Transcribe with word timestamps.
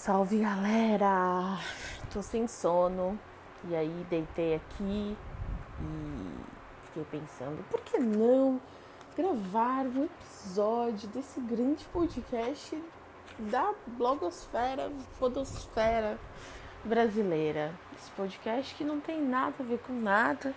Salve 0.00 0.38
galera! 0.38 1.58
Tô 2.10 2.22
sem 2.22 2.48
sono 2.48 3.20
e 3.68 3.76
aí 3.76 4.06
deitei 4.08 4.54
aqui 4.54 5.14
e 5.78 6.36
fiquei 6.86 7.04
pensando, 7.10 7.62
por 7.68 7.78
que 7.82 7.98
não 7.98 8.58
gravar 9.14 9.84
um 9.84 10.06
episódio 10.06 11.06
desse 11.10 11.38
grande 11.40 11.84
podcast 11.92 12.82
da 13.40 13.74
blogosfera, 13.88 14.90
podosfera 15.18 16.18
brasileira? 16.82 17.74
Esse 17.94 18.10
podcast 18.12 18.74
que 18.76 18.84
não 18.84 19.00
tem 19.00 19.20
nada 19.20 19.56
a 19.60 19.62
ver 19.62 19.80
com 19.80 19.92
nada, 19.92 20.54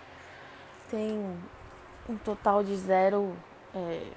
tem 0.90 1.18
um 2.08 2.16
total 2.16 2.64
de 2.64 2.74
zero 2.76 3.36
é, 3.74 4.10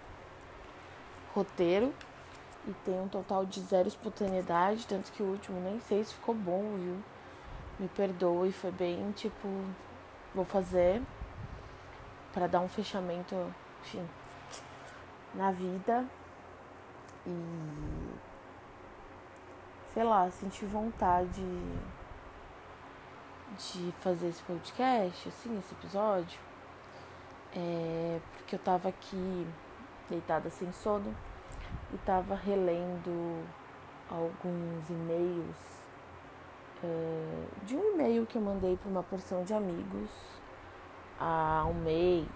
roteiro 1.36 1.94
e 2.68 2.74
tem 2.84 3.00
um 3.00 3.08
total 3.08 3.46
de 3.46 3.62
zero 3.62 3.88
espontaneidade, 3.88 4.86
tanto 4.86 5.12
que 5.14 5.24
o 5.24 5.28
último 5.28 5.60
nem 5.62 5.80
sei 5.80 6.04
se 6.04 6.14
ficou 6.14 6.36
bom, 6.36 6.76
viu? 6.78 7.02
Me 7.80 7.88
perdoe, 7.88 8.52
foi 8.52 8.72
bem 8.72 9.12
tipo, 9.14 9.48
vou 10.36 10.44
fazer 10.44 11.02
para 12.34 12.46
dar 12.48 12.60
um 12.60 12.68
fechamento, 12.68 13.36
enfim, 13.82 14.06
na 15.34 15.52
vida. 15.52 16.06
E 17.26 18.14
sei 19.94 20.04
lá, 20.04 20.30
senti 20.30 20.66
vontade 20.66 21.42
de 23.58 23.92
fazer 24.02 24.28
esse 24.28 24.42
podcast, 24.44 25.30
assim, 25.30 25.58
esse 25.58 25.74
episódio, 25.74 26.40
é 27.56 28.20
porque 28.36 28.56
eu 28.56 28.60
tava 28.60 28.90
aqui 28.90 29.48
deitada 30.10 30.50
sem 30.50 30.72
sono 30.74 31.16
e 31.92 31.96
estava 31.96 32.36
relendo 32.36 33.46
alguns 34.10 34.90
e-mails 34.90 35.78
é, 36.84 37.46
de 37.64 37.76
um 37.76 37.94
e-mail 37.94 38.26
que 38.26 38.38
eu 38.38 38.42
mandei 38.42 38.78
para 38.78 38.90
uma 38.90 39.04
porção 39.04 39.44
de 39.44 39.54
amigos 39.54 40.10
há 41.20 41.66
um 41.68 41.74
mês, 41.74 42.28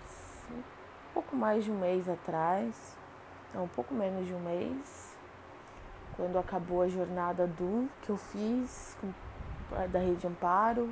um 0.49 1.13
pouco 1.13 1.35
mais 1.35 1.63
de 1.63 1.71
um 1.71 1.79
mês 1.79 2.09
atrás, 2.09 2.97
não, 3.53 3.65
um 3.65 3.67
pouco 3.67 3.93
menos 3.93 4.25
de 4.25 4.33
um 4.33 4.39
mês, 4.39 5.15
quando 6.15 6.37
acabou 6.39 6.81
a 6.81 6.87
jornada 6.87 7.45
do 7.45 7.87
que 8.01 8.09
eu 8.09 8.17
fiz 8.17 8.97
com, 8.99 9.11
da 9.89 9.99
Rede 9.99 10.25
Amparo, 10.25 10.91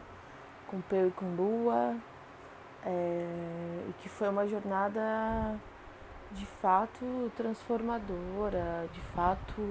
com 0.68 0.80
Peu 0.82 1.08
e 1.08 1.12
com 1.12 1.36
Lua, 1.36 1.96
é, 2.86 3.86
e 3.90 3.94
que 4.00 4.08
foi 4.08 4.30
uma 4.30 4.48
jornada 4.48 5.60
de 6.32 6.46
fato 6.46 7.32
transformadora, 7.36 8.88
de 8.94 9.02
fato 9.14 9.62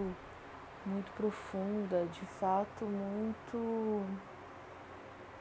muito 0.84 1.11
profunda, 1.12 2.06
de 2.06 2.25
fato 2.41 2.84
muito 2.84 4.03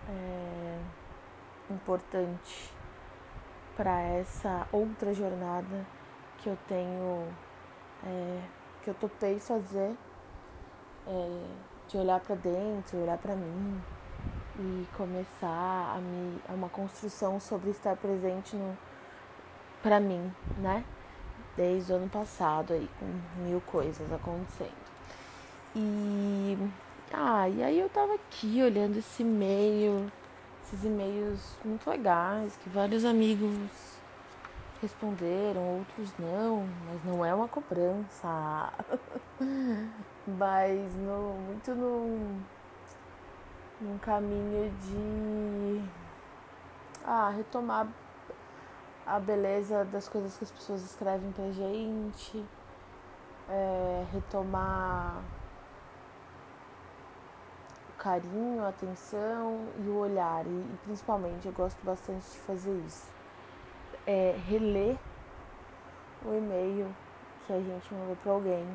é, 0.10 0.80
importante 1.70 2.74
para 3.76 4.02
essa 4.02 4.68
outra 4.72 5.14
jornada 5.14 5.86
que 6.38 6.50
eu 6.50 6.58
tenho, 6.68 7.28
é, 8.06 8.42
que 8.84 8.90
eu 8.90 8.94
topei 8.94 9.40
fazer, 9.40 9.96
é, 11.08 11.44
de 11.88 11.98
olhar 11.98 12.20
para 12.20 12.36
dentro, 12.36 13.02
olhar 13.02 13.18
para 13.18 13.36
mim 13.36 13.82
e 14.60 14.88
começar 14.98 15.96
a 15.96 16.00
me 16.00 16.42
a 16.50 16.54
uma 16.54 16.70
construção 16.70 17.40
sobre 17.40 17.70
estar 17.70 17.96
presente 17.96 18.56
no 18.56 18.78
para 19.82 20.00
mim, 20.00 20.34
né? 20.58 20.84
Desde 21.58 21.92
o 21.92 21.96
ano 21.96 22.08
passado 22.08 22.72
aí, 22.72 22.88
com 23.00 23.42
mil 23.42 23.60
coisas 23.62 24.14
acontecendo. 24.14 24.88
E, 25.76 26.58
ah, 27.12 27.50
e 27.50 27.64
aí 27.64 27.80
eu 27.80 27.90
tava 27.90 28.14
aqui 28.14 28.62
olhando 28.64 28.98
esse 28.98 29.24
e-mail, 29.24 30.12
esses 30.64 30.86
e-mails 30.86 31.58
muito 31.66 31.90
legais, 31.90 32.56
que 32.64 32.70
vários 32.70 33.04
amigos 33.04 33.98
responderam, 34.82 35.80
outros 35.80 36.14
não, 36.20 36.68
mas 36.86 37.04
não 37.04 37.26
é 37.26 37.34
uma 37.34 37.48
cobrança. 37.48 38.72
mas 40.28 40.96
no, 40.96 41.34
muito 41.48 41.74
num, 41.74 42.40
num 43.82 43.98
caminho 43.98 44.72
de 44.82 45.82
ah, 47.04 47.34
retomar 47.36 47.88
a 49.08 49.20
beleza 49.22 49.86
das 49.86 50.10
coisas 50.10 50.38
que 50.38 50.44
as 50.44 50.52
pessoas 50.52 50.84
escrevem 50.84 51.32
pra 51.32 51.50
gente, 51.50 52.46
é, 53.48 54.06
retomar 54.12 55.24
o 57.90 57.98
carinho, 57.98 58.66
a 58.66 58.68
atenção 58.68 59.66
e 59.80 59.88
o 59.88 59.96
olhar. 59.96 60.46
E, 60.46 60.50
e 60.50 60.80
principalmente 60.84 61.48
eu 61.48 61.54
gosto 61.54 61.82
bastante 61.86 62.30
de 62.30 62.40
fazer 62.40 62.78
isso. 62.86 63.10
É, 64.06 64.38
reler 64.46 64.98
o 66.26 66.34
e-mail 66.34 66.94
que 67.46 67.54
a 67.54 67.62
gente 67.62 67.94
mandou 67.94 68.16
para 68.18 68.32
alguém. 68.34 68.68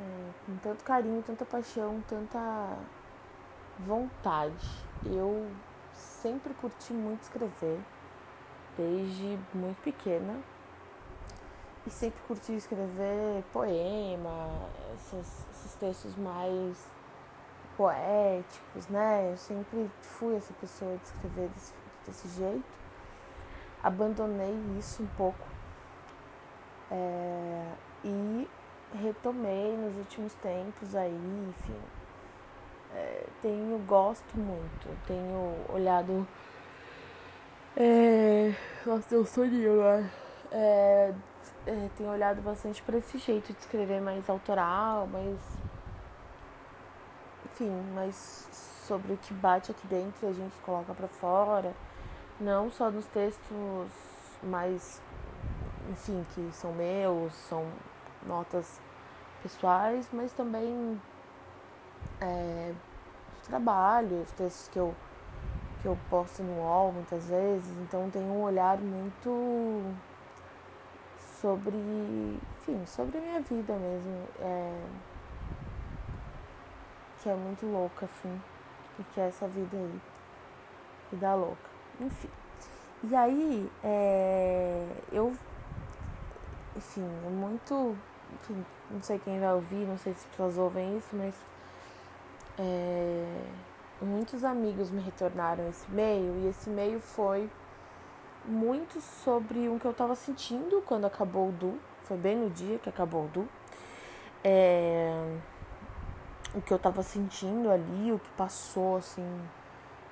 É, 0.00 0.30
com 0.46 0.56
tanto 0.56 0.82
carinho, 0.84 1.22
tanta 1.22 1.44
paixão, 1.44 2.02
tanta 2.08 2.78
vontade. 3.78 4.66
Eu 5.04 5.50
sempre 5.92 6.54
curti 6.54 6.94
muito 6.94 7.24
escrever 7.24 7.78
desde 8.76 9.38
muito 9.54 9.80
pequena 9.82 10.40
e 11.86 11.90
sempre 11.90 12.20
curti 12.26 12.54
escrever 12.54 13.44
poema, 13.52 14.48
esses, 14.94 15.46
esses 15.50 15.74
textos 15.74 16.16
mais 16.16 16.88
poéticos, 17.76 18.88
né? 18.88 19.30
Eu 19.32 19.36
sempre 19.36 19.90
fui 20.00 20.36
essa 20.36 20.52
pessoa 20.54 20.96
de 20.96 21.04
escrever 21.04 21.48
desse, 21.48 21.74
desse 22.06 22.28
jeito. 22.28 22.64
Abandonei 23.82 24.54
isso 24.78 25.02
um 25.02 25.06
pouco 25.08 25.46
é, 26.90 27.72
e 28.02 28.48
retomei 28.94 29.76
nos 29.76 29.96
últimos 29.96 30.32
tempos 30.34 30.94
aí, 30.94 31.48
enfim. 31.48 31.80
É, 32.94 33.26
tenho, 33.42 33.78
gosto 33.86 34.38
muito, 34.38 34.88
tenho 35.06 35.56
olhado 35.68 36.26
é... 37.76 38.54
Nossa, 38.86 39.08
deu 39.08 39.24
soninho 39.26 39.72
agora. 39.74 40.10
É... 40.50 41.14
É, 41.66 41.88
tenho 41.96 42.10
olhado 42.10 42.42
bastante 42.42 42.82
para 42.82 42.98
esse 42.98 43.16
jeito 43.16 43.50
de 43.52 43.58
escrever 43.58 43.98
mais 44.00 44.28
autoral, 44.28 45.06
mais. 45.06 45.38
Enfim, 47.46 47.70
mais 47.94 48.48
sobre 48.86 49.14
o 49.14 49.16
que 49.16 49.32
bate 49.32 49.70
aqui 49.70 49.86
dentro 49.86 50.26
e 50.26 50.30
a 50.30 50.32
gente 50.32 50.54
coloca 50.58 50.92
para 50.92 51.08
fora. 51.08 51.74
Não 52.38 52.70
só 52.70 52.90
nos 52.90 53.06
textos 53.06 53.90
mais. 54.42 55.00
Enfim, 55.90 56.24
que 56.34 56.50
são 56.52 56.72
meus, 56.74 57.32
são 57.32 57.66
notas 58.26 58.78
pessoais, 59.42 60.06
mas 60.12 60.32
também. 60.34 61.00
É, 62.20 62.74
trabalho, 63.44 64.20
os 64.22 64.32
textos 64.32 64.68
que 64.68 64.78
eu 64.78 64.94
que 65.84 65.88
eu 65.88 65.98
posto 66.08 66.42
no 66.42 66.62
UOL 66.62 66.92
muitas 66.92 67.26
vezes, 67.26 67.70
então 67.82 68.08
tem 68.08 68.22
um 68.22 68.42
olhar 68.42 68.78
muito 68.78 69.82
sobre, 71.18 71.76
enfim, 71.76 72.86
sobre 72.86 73.18
a 73.18 73.20
minha 73.20 73.40
vida 73.40 73.74
mesmo, 73.74 74.26
é, 74.40 74.82
que 77.22 77.28
é 77.28 77.34
muito 77.34 77.66
louca, 77.66 78.06
assim, 78.06 78.40
e 78.98 79.04
que 79.12 79.20
é 79.20 79.28
essa 79.28 79.46
vida 79.46 79.76
aí, 79.76 80.00
vida 81.12 81.34
louca, 81.34 81.68
enfim. 82.00 82.30
E 83.02 83.14
aí, 83.14 83.70
é, 83.84 84.86
eu, 85.12 85.34
enfim, 86.74 87.06
é 87.26 87.28
muito, 87.28 87.94
enfim, 88.32 88.64
não 88.90 89.02
sei 89.02 89.18
quem 89.18 89.38
vai 89.38 89.52
ouvir, 89.52 89.86
não 89.86 89.98
sei 89.98 90.14
se 90.14 90.20
as 90.20 90.26
pessoas 90.30 90.56
ouvem 90.56 90.96
isso, 90.96 91.14
mas 91.14 91.34
é, 92.58 93.42
muitos 94.04 94.44
amigos 94.44 94.90
me 94.90 95.00
retornaram 95.00 95.68
esse 95.68 95.86
e-mail 95.90 96.36
e 96.40 96.48
esse 96.48 96.70
e-mail 96.70 97.00
foi 97.00 97.50
muito 98.44 99.00
sobre 99.00 99.68
o 99.68 99.78
que 99.78 99.86
eu 99.86 99.90
estava 99.90 100.14
sentindo 100.14 100.82
quando 100.82 101.06
acabou 101.06 101.48
o 101.48 101.52
Du. 101.52 101.78
Foi 102.04 102.16
bem 102.16 102.36
no 102.36 102.50
dia 102.50 102.78
que 102.78 102.88
acabou 102.88 103.24
o 103.24 103.28
Du. 103.28 103.48
É, 104.42 105.36
o 106.54 106.60
que 106.60 106.72
eu 106.72 106.76
estava 106.76 107.02
sentindo 107.02 107.70
ali, 107.70 108.12
o 108.12 108.18
que 108.18 108.30
passou 108.30 108.98
assim 108.98 109.26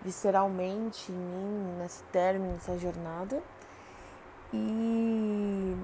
visceralmente 0.03 1.13
em 1.13 1.15
mim 1.15 1.77
nesse 1.79 2.03
término, 2.05 2.53
nessa 2.55 2.77
jornada. 2.79 3.43
E, 4.53 5.77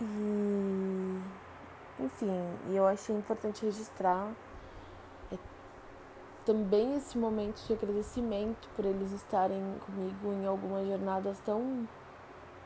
e 0.00 1.22
enfim, 2.00 2.30
eu 2.70 2.86
achei 2.86 3.14
importante 3.14 3.64
registrar 3.64 4.30
também 6.48 6.96
esse 6.96 7.18
momento 7.18 7.62
de 7.66 7.72
agradecimento 7.74 8.68
por 8.74 8.84
eles 8.86 9.12
estarem 9.12 9.62
comigo 9.84 10.32
em 10.32 10.46
algumas 10.46 10.86
jornadas 10.88 11.38
tão 11.40 11.86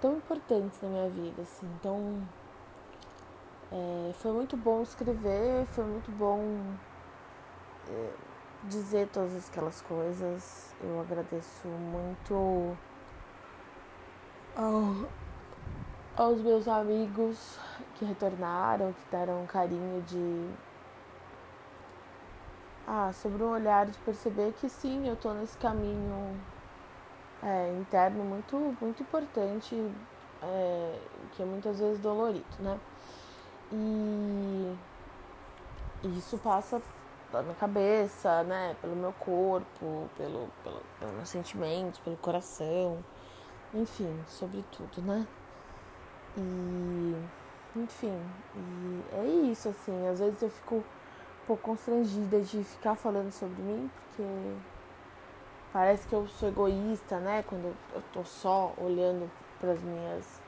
tão 0.01 0.17
importantes 0.19 0.81
na 0.83 0.89
minha 0.89 1.09
vida, 1.11 1.43
assim, 1.43 1.69
tão 1.83 2.23
É, 3.73 4.13
foi 4.15 4.33
muito 4.33 4.57
bom 4.57 4.83
escrever, 4.83 5.67
foi 5.67 5.85
muito 5.85 6.11
bom 6.13 6.77
é, 7.89 8.11
dizer 8.65 9.09
todas 9.09 9.49
aquelas 9.49 9.81
coisas. 9.83 10.75
Eu 10.81 11.01
agradeço 11.01 11.67
muito 11.69 12.77
ao, 14.55 15.09
aos 16.17 16.41
meus 16.43 16.69
amigos 16.69 17.59
que 17.95 18.05
retornaram, 18.05 18.93
que 18.93 19.05
deram 19.11 19.43
um 19.43 19.47
carinho 19.47 20.03
de. 20.03 20.72
Ah, 22.87 23.13
sobre 23.13 23.43
um 23.43 23.51
olhar 23.51 23.87
de 23.87 23.99
perceber 23.99 24.53
que 24.55 24.69
sim, 24.69 25.09
eu 25.09 25.17
tô 25.17 25.33
nesse 25.33 25.57
caminho 25.59 26.37
é, 27.43 27.77
interno 27.79 28.25
muito, 28.25 28.57
muito 28.81 29.03
importante, 29.03 29.75
é, 30.43 30.99
que 31.33 31.43
é 31.43 31.47
muitas 31.47 31.79
vezes 31.79 32.01
dolorido, 32.01 32.45
né? 32.61 32.79
E 33.71 34.77
isso 36.19 36.37
passa 36.39 36.83
pela 37.31 37.43
minha 37.45 37.55
cabeça, 37.55 38.43
né? 38.43 38.77
Pelo 38.81 38.97
meu 38.97 39.13
corpo, 39.15 40.11
pelo, 40.17 40.49
pelo, 40.65 40.83
pelos 40.99 41.15
meus 41.15 41.29
sentimentos, 41.29 42.01
pelo 42.01 42.17
coração, 42.17 43.03
enfim, 43.73 44.23
sobre 44.27 44.65
tudo, 44.73 45.01
né? 45.03 45.27
E 46.37 47.17
enfim, 47.75 48.21
e 48.55 49.03
é 49.15 49.25
isso, 49.51 49.71
assim, 49.71 50.07
às 50.09 50.19
vezes 50.19 50.43
eu 50.43 50.51
fico 50.51 50.85
pouco 51.47 51.63
constrangida 51.63 52.41
de 52.41 52.63
ficar 52.65 52.95
falando 52.95 53.31
sobre 53.31 53.61
mim, 53.63 53.91
porque 54.09 54.23
parece 55.73 56.07
que 56.07 56.15
eu 56.15 56.27
sou 56.29 56.49
egoísta, 56.49 57.19
né? 57.19 57.45
Quando 57.47 57.75
eu 57.95 58.03
tô 58.13 58.25
só 58.25 58.73
olhando 58.79 59.31
para 59.61 59.73
as 59.73 59.83
minhas 59.83 60.41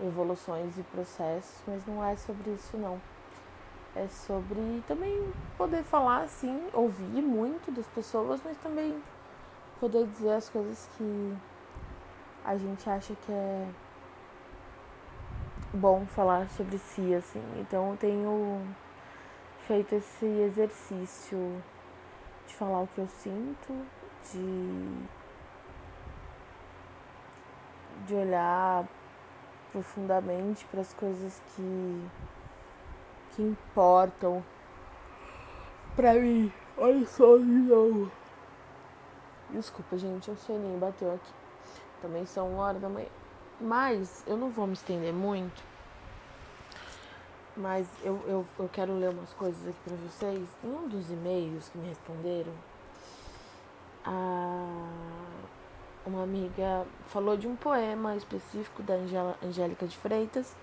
evoluções 0.00 0.78
e 0.78 0.82
processos, 0.82 1.62
mas 1.66 1.86
não 1.86 2.04
é 2.04 2.16
sobre 2.16 2.50
isso 2.50 2.76
não. 2.76 3.00
É 3.94 4.08
sobre 4.08 4.82
também 4.86 5.32
poder 5.56 5.82
falar 5.82 6.22
assim, 6.22 6.68
ouvir 6.72 7.22
muito 7.22 7.72
das 7.72 7.86
pessoas, 7.86 8.40
mas 8.44 8.56
também 8.58 9.02
poder 9.80 10.06
dizer 10.06 10.32
as 10.32 10.48
coisas 10.50 10.88
que 10.96 11.36
a 12.44 12.56
gente 12.56 12.88
acha 12.88 13.14
que 13.14 13.32
é 13.32 13.68
bom 15.72 16.06
falar 16.06 16.48
sobre 16.50 16.78
si, 16.78 17.14
assim. 17.14 17.42
Então 17.58 17.92
eu 17.92 17.96
tenho 17.96 18.62
feito 19.66 19.94
esse 19.96 20.24
exercício 20.24 21.62
de 22.46 22.54
falar 22.54 22.82
o 22.82 22.86
que 22.86 22.98
eu 22.98 23.08
sinto, 23.08 23.86
de, 24.32 25.06
de 28.06 28.14
olhar 28.14 28.86
profundamente 29.72 30.64
para 30.66 30.80
as 30.80 30.94
coisas 30.94 31.42
que, 31.54 32.08
que 33.32 33.42
importam 33.42 34.44
pra 35.96 36.14
mim. 36.14 36.52
Olha 36.78 37.06
só 37.06 37.36
de. 37.36 38.10
Desculpa, 39.50 39.96
gente, 39.96 40.30
um 40.30 40.36
soninho 40.36 40.78
bateu 40.78 41.12
aqui. 41.12 41.32
Também 42.00 42.24
são 42.26 42.52
uma 42.52 42.64
hora 42.64 42.78
da 42.78 42.88
manhã. 42.88 43.08
Mas 43.60 44.22
eu 44.26 44.36
não 44.36 44.50
vou 44.50 44.66
me 44.66 44.74
estender 44.74 45.12
muito. 45.12 45.75
Mas 47.56 47.86
eu, 48.02 48.20
eu, 48.26 48.46
eu 48.58 48.68
quero 48.70 48.92
ler 48.98 49.10
umas 49.10 49.32
coisas 49.32 49.66
aqui 49.66 49.78
pra 49.84 49.96
vocês. 49.96 50.46
Em 50.62 50.68
um 50.68 50.88
dos 50.88 51.10
e-mails 51.10 51.68
que 51.70 51.78
me 51.78 51.88
responderam, 51.88 52.52
a, 54.04 54.88
uma 56.04 56.22
amiga 56.22 56.86
falou 57.06 57.36
de 57.36 57.48
um 57.48 57.56
poema 57.56 58.14
específico 58.14 58.82
da 58.82 58.94
Angélica 59.42 59.86
de 59.86 59.96
Freitas. 59.96 60.54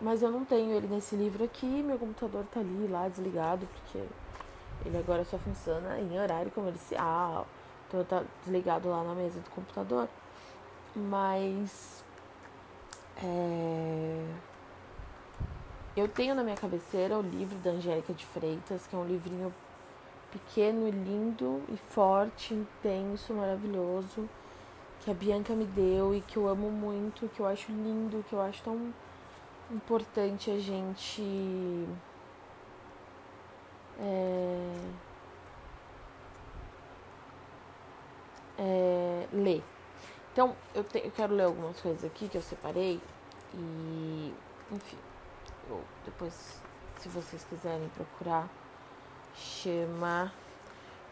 Mas 0.00 0.22
eu 0.22 0.30
não 0.30 0.44
tenho 0.44 0.72
ele 0.72 0.86
nesse 0.86 1.16
livro 1.16 1.44
aqui. 1.44 1.66
Meu 1.66 1.98
computador 1.98 2.44
tá 2.52 2.60
ali, 2.60 2.86
lá, 2.88 3.08
desligado, 3.08 3.66
porque 3.66 4.04
ele 4.84 4.98
agora 4.98 5.24
só 5.24 5.38
funciona 5.38 5.98
em 5.98 6.18
horário 6.18 6.50
comercial. 6.52 7.46
Então 7.88 8.04
tá 8.04 8.22
desligado 8.42 8.88
lá 8.88 9.02
na 9.02 9.14
mesa 9.14 9.40
do 9.40 9.50
computador. 9.50 10.08
Mas 10.94 12.04
é... 13.16 14.53
Eu 15.96 16.08
tenho 16.08 16.34
na 16.34 16.42
minha 16.42 16.56
cabeceira 16.56 17.16
o 17.16 17.22
livro 17.22 17.56
da 17.58 17.70
Angélica 17.70 18.12
de 18.12 18.26
Freitas, 18.26 18.84
que 18.84 18.96
é 18.96 18.98
um 18.98 19.06
livrinho 19.06 19.54
pequeno 20.32 20.88
lindo 20.90 21.62
e 21.68 21.76
forte, 21.76 22.52
intenso, 22.52 23.32
maravilhoso, 23.32 24.28
que 25.00 25.10
a 25.10 25.14
Bianca 25.14 25.54
me 25.54 25.64
deu 25.64 26.12
e 26.12 26.20
que 26.20 26.36
eu 26.36 26.48
amo 26.48 26.68
muito, 26.68 27.28
que 27.28 27.38
eu 27.38 27.46
acho 27.46 27.70
lindo, 27.70 28.24
que 28.28 28.32
eu 28.32 28.40
acho 28.40 28.60
tão 28.64 28.92
importante 29.70 30.50
a 30.50 30.58
gente 30.58 31.86
é, 34.00 34.76
é, 38.58 39.28
ler. 39.32 39.62
Então, 40.32 40.56
eu, 40.74 40.82
te, 40.82 40.98
eu 40.98 41.12
quero 41.12 41.34
ler 41.34 41.44
algumas 41.44 41.80
coisas 41.80 42.04
aqui 42.04 42.28
que 42.28 42.36
eu 42.36 42.42
separei 42.42 43.00
e, 43.54 44.34
enfim, 44.72 44.98
depois, 46.14 46.62
se 46.98 47.08
vocês 47.08 47.44
quiserem 47.44 47.88
procurar, 47.88 48.48
chama 49.34 50.32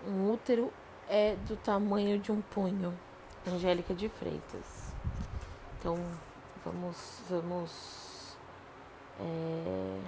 Um 0.06 0.30
útero 0.30 0.72
é 1.08 1.34
do 1.34 1.56
tamanho 1.56 2.20
de 2.20 2.30
um 2.30 2.40
punho, 2.40 2.96
Angélica 3.46 3.92
de 3.92 4.08
Freitas. 4.08 4.94
Então, 5.78 5.96
vamos, 6.64 7.20
vamos. 7.28 8.36
É, 9.18 10.00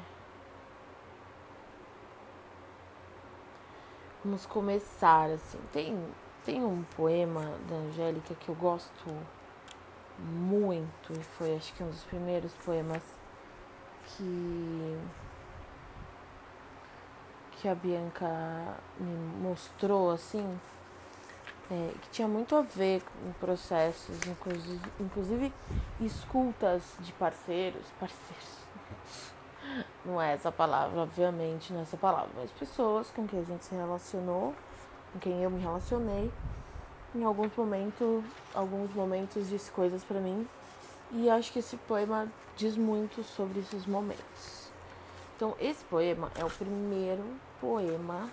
vamos 4.25 4.47
começar 4.47 5.31
assim. 5.31 5.59
Tem, 5.73 5.99
tem 6.45 6.65
um 6.65 6.85
poema 6.97 7.59
da 7.69 7.75
Angélica 7.75 8.35
que 8.37 8.49
eu 8.49 8.55
gosto 8.55 9.05
muito 10.21 11.13
e 11.13 11.23
foi 11.37 11.57
acho 11.57 11.75
que 11.75 11.83
um 11.83 11.91
dos 11.91 12.05
primeiros 12.05 12.55
poemas 12.65 13.24
que 14.07 14.99
que 17.61 17.69
a 17.69 17.75
Bianca 17.75 18.29
me 19.01 19.17
mostrou 19.41 20.11
assim 20.11 20.59
é, 21.71 21.93
que 22.03 22.11
tinha 22.11 22.29
muito 22.29 22.55
a 22.55 22.61
ver 22.61 23.03
com 23.03 23.33
processos, 23.41 24.19
inclusive, 24.27 24.93
inclusive 25.01 25.53
escutas 26.01 26.83
de 27.01 27.11
parceiros, 27.13 27.87
parceiros. 27.99 28.65
Não 30.05 30.21
é 30.21 30.35
essa 30.35 30.53
palavra, 30.53 31.01
obviamente, 31.01 31.73
não 31.73 31.81
é 31.81 31.83
essa 31.85 31.97
palavra, 31.97 32.29
mas 32.37 32.51
pessoas 32.51 33.11
com 33.11 33.27
quem 33.27 33.41
a 33.41 33.43
gente 33.43 33.65
se 33.65 33.75
relacionou, 33.75 34.55
com 35.11 35.19
quem 35.19 35.43
eu 35.43 35.51
me 35.51 35.59
relacionei 35.59 36.31
em 37.15 37.25
alguns 37.25 37.57
momentos, 37.57 38.23
alguns 38.55 38.93
momentos 38.95 39.49
disse 39.49 39.71
coisas 39.71 40.05
para 40.05 40.21
mim 40.21 40.47
e 41.13 41.29
acho 41.31 41.53
que 41.53 41.59
esse 41.59 41.77
poema 41.77 42.29
diz 42.57 42.77
muito 42.77 43.23
sobre 43.23 43.61
esses 43.61 43.87
momentos. 43.87 44.69
Então, 45.37 45.57
esse 45.61 45.85
poema 45.85 46.31
é 46.37 46.45
o 46.45 46.51
primeiro 46.51 47.25
poema 47.61 48.31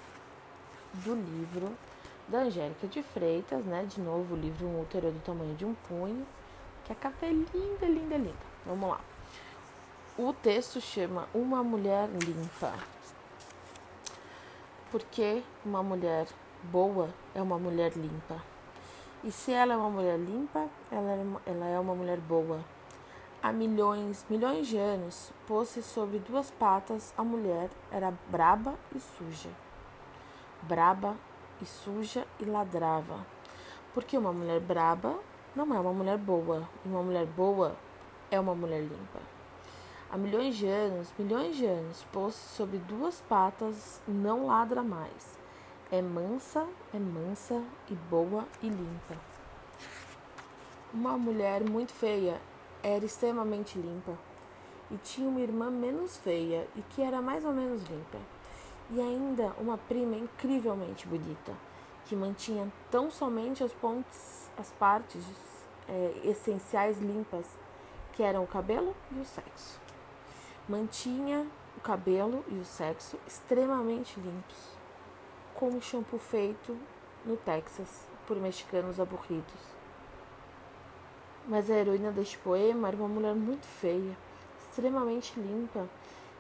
do 0.94 1.16
livro 1.16 1.76
da 2.28 2.40
Angélica 2.40 2.88
de 2.88 3.02
Freitas, 3.02 3.66
né? 3.66 3.86
De 3.86 4.00
novo, 4.00 4.36
o 4.36 4.38
livro 4.38 4.68
Um 4.68 4.82
útero 4.82 5.12
do 5.12 5.20
tamanho 5.20 5.56
de 5.56 5.66
um 5.66 5.74
punho, 5.74 6.26
que 6.86 6.92
a 6.92 6.96
capa 6.96 7.26
é 7.26 7.32
linda, 7.32 7.86
linda, 7.86 8.18
linda. 8.18 8.52
Vamos 8.66 8.90
lá. 8.90 9.02
O 10.18 10.34
texto 10.34 10.80
chama 10.80 11.28
Uma 11.34 11.64
Mulher 11.64 12.10
Limpa. 12.10 12.74
Porque 14.92 15.42
uma 15.66 15.82
mulher 15.82 16.28
boa 16.64 17.10
é 17.34 17.42
uma 17.42 17.58
mulher 17.58 17.94
limpa. 17.94 18.51
E 19.24 19.32
se 19.32 19.52
ela 19.52 19.76
é 19.76 19.78
uma 19.78 19.90
mulher 19.90 20.18
limpa, 20.18 20.68
ela 20.92 21.12
é 21.12 21.22
uma, 21.22 21.42
ela 21.46 21.66
é 21.68 21.80
uma 21.80 21.94
mulher 21.94 22.18
boa. 22.18 22.60
Há 23.44 23.52
milhões, 23.52 24.26
milhões 24.28 24.66
de 24.66 24.78
anos, 24.78 25.32
pôs-se 25.46 25.84
sobre 25.84 26.18
duas 26.18 26.50
patas, 26.50 27.14
a 27.16 27.24
mulher 27.24 27.70
era 27.92 28.12
braba 28.32 28.74
e 28.96 29.00
suja. 29.00 29.52
Braba 30.64 31.16
e 31.62 31.66
suja 31.66 32.26
e 32.40 32.46
ladrava. 32.46 33.24
Porque 33.94 34.18
uma 34.18 34.34
mulher 34.34 34.60
braba 34.60 35.20
não 35.56 35.72
é 35.72 35.80
uma 35.80 35.94
mulher 35.94 36.18
boa, 36.18 36.68
e 36.84 36.88
uma 36.88 37.04
mulher 37.04 37.28
boa 37.28 37.76
é 38.32 38.40
uma 38.40 38.56
mulher 38.56 38.82
limpa. 38.82 39.20
Há 40.10 40.18
milhões 40.18 40.56
de 40.56 40.66
anos, 40.66 41.14
milhões 41.16 41.56
de 41.56 41.66
anos, 41.68 42.04
pôs-se 42.12 42.56
sobre 42.56 42.80
duas 42.80 43.22
patas, 43.30 44.02
não 44.08 44.48
ladra 44.48 44.82
mais 44.82 45.41
é 45.92 46.02
mansa, 46.02 46.66
é 46.94 46.98
mansa 46.98 47.62
e 47.90 47.96
boa 48.10 48.48
e 48.62 48.70
limpa. 48.70 49.18
Uma 50.94 51.18
mulher 51.18 51.70
muito 51.70 51.92
feia 51.92 52.40
era 52.82 53.04
extremamente 53.04 53.78
limpa 53.78 54.18
e 54.90 54.96
tinha 54.98 55.28
uma 55.28 55.42
irmã 55.42 55.70
menos 55.70 56.16
feia 56.16 56.66
e 56.78 56.82
que 56.82 57.02
era 57.02 57.22
mais 57.22 57.44
ou 57.44 57.52
menos 57.52 57.84
limpa. 57.84 58.20
E 58.90 59.02
ainda 59.02 59.54
uma 59.58 59.78
prima 59.78 60.16
incrivelmente 60.16 61.06
bonita, 61.08 61.54
que 62.06 62.16
mantinha 62.16 62.72
tão 62.90 63.12
somente 63.12 63.62
as 63.62 63.74
pontes, 63.74 64.50
as 64.58 64.72
partes 64.72 65.26
é, 65.90 66.22
essenciais 66.24 67.00
limpas, 67.02 67.46
que 68.14 68.24
eram 68.24 68.44
o 68.44 68.48
cabelo 68.48 68.96
e 69.12 69.20
o 69.20 69.26
sexo. 69.26 69.80
Mantinha 70.70 71.46
o 71.78 71.82
cabelo 71.82 72.46
e 72.48 72.56
o 72.56 72.66
sexo 72.66 73.18
extremamente 73.28 74.18
limpos, 74.20 74.81
como 75.62 75.78
o 75.78 75.82
shampoo 75.82 76.18
feito 76.18 76.76
no 77.24 77.38
Texas 77.38 78.08
por 78.26 78.36
mexicanos 78.36 79.00
aburridos. 79.00 79.62
Mas 81.48 81.70
a 81.70 81.76
heroína 81.76 82.12
deste 82.12 82.36
poema 82.40 82.88
era 82.88 82.98
uma 82.98 83.08
mulher 83.08 83.36
muito 83.36 83.68
feia, 83.68 84.18
extremamente 84.60 85.40
limpa 85.40 85.88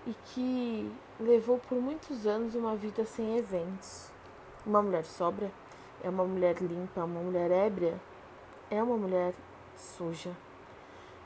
e 0.07 0.15
que 0.25 0.91
levou 1.19 1.59
por 1.59 1.79
muitos 1.79 2.25
anos 2.25 2.55
uma 2.55 2.75
vida 2.75 3.05
sem 3.05 3.37
eventos. 3.37 4.09
Uma 4.65 4.81
mulher 4.81 5.05
sobra 5.05 5.51
é 6.03 6.09
uma 6.09 6.25
mulher 6.25 6.55
limpa, 6.59 7.03
uma 7.03 7.21
mulher 7.21 7.51
ébria 7.51 8.01
é 8.71 8.81
uma 8.81 8.97
mulher 8.97 9.35
suja. 9.77 10.31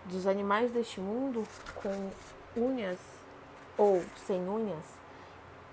Dos 0.03 0.27
animais 0.27 0.69
deste 0.69 0.99
mundo, 0.99 1.47
com 1.75 2.11
unhas 2.59 2.99
ou 3.77 4.03
sem 4.17 4.49
unhas, 4.49 4.85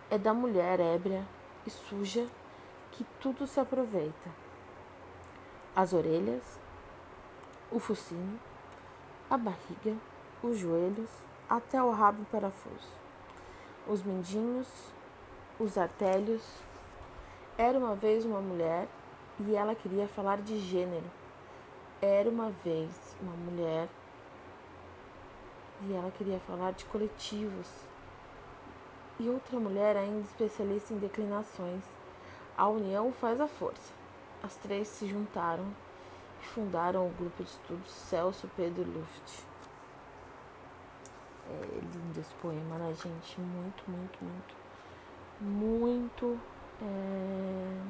é 0.09 0.17
da 0.17 0.33
mulher 0.33 0.79
ébria 0.79 1.27
e 1.67 1.71
suja 1.71 2.27
que 2.91 3.05
tudo 3.21 3.47
se 3.47 3.59
aproveita. 3.59 4.31
As 5.75 5.93
orelhas, 5.93 6.61
o 7.71 7.79
focinho, 7.79 8.39
a 9.31 9.39
barriga, 9.39 9.97
os 10.43 10.59
joelhos, 10.59 11.11
até 11.49 11.83
o 11.83 11.91
rabo 11.91 12.25
parafuso. 12.31 13.01
Os 13.87 14.03
mindinhos, 14.03 14.69
os 15.59 15.79
artérios. 15.79 16.43
Era 17.57 17.79
uma 17.79 17.95
vez 17.95 18.25
uma 18.25 18.41
mulher 18.41 18.89
e 19.41 19.55
ela 19.55 19.75
queria 19.75 20.09
falar 20.09 20.39
de 20.43 20.59
gênero. 20.59 21.11
Era 22.01 22.29
uma 22.29 22.51
vez 22.51 23.17
uma 23.21 23.33
mulher 23.33 23.89
e 25.83 25.93
ela 25.93 26.11
queria 26.11 26.39
falar 26.41 26.73
de 26.73 26.85
coletivos. 26.87 27.69
E 29.23 29.29
outra 29.29 29.57
mulher 29.61 29.97
ainda 29.97 30.23
especialista 30.23 30.93
em 30.93 30.99
declinações. 30.99 31.85
A 32.59 32.67
união 32.67 33.13
faz 33.13 33.41
a 33.41 33.47
força. 33.47 33.93
As 34.43 34.57
três 34.57 34.89
se 34.89 35.07
juntaram 35.07 35.65
e 36.43 36.47
fundaram 36.47 37.07
o 37.07 37.11
grupo 37.11 37.45
de 37.45 37.49
estudos 37.49 37.89
Celso 37.89 38.51
Pedro 38.57 38.83
Luft. 38.83 39.45
É 41.49 41.79
lindo 41.79 42.19
esse 42.19 42.35
poema, 42.35 42.77
né, 42.79 42.93
gente? 42.95 43.41
Muito, 43.41 43.85
muito, 43.89 44.19
muito. 44.25 44.57
Muito. 45.41 46.41
É... 46.83 47.81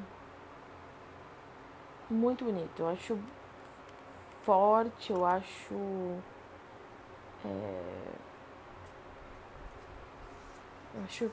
Muito 2.11 2.45
bonito. 2.45 2.79
Eu 2.79 2.89
acho 2.91 3.19
forte, 4.43 5.11
eu 5.11 5.25
acho. 5.25 5.75
É... 7.43 8.32
Eu 10.95 11.03
acho 11.05 11.31